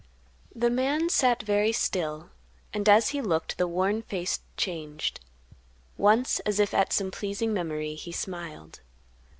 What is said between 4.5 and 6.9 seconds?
changed; once, as if